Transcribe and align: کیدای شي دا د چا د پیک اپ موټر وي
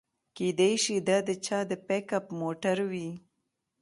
کیدای 0.35 0.73
شي 0.83 0.95
دا 1.07 1.17
د 1.27 1.29
چا 1.45 1.59
د 1.69 1.71
پیک 1.87 2.07
اپ 2.17 2.25
موټر 2.39 2.77
وي 2.91 3.09